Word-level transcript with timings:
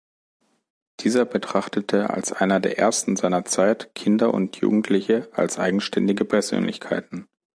Dieser 1.01 1.25
betrachtete 1.25 2.09
als 2.09 2.33
einer 2.33 2.59
der 2.59 2.79
ersten 2.79 3.15
seiner 3.17 3.45
Zeit 3.45 3.93
Kinder 3.93 4.33
und 4.33 4.57
Jugendliche 4.57 5.29
als 5.31 5.59
eigenständige 5.59 6.25
Persönlichkeiten. 6.25 7.27